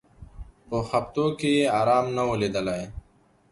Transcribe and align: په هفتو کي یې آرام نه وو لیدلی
په 0.67 0.77
هفتو 0.89 1.25
کي 1.39 1.49
یې 1.57 1.65
آرام 1.79 2.05
نه 2.15 2.23
وو 2.27 2.35
لیدلی 2.41 2.83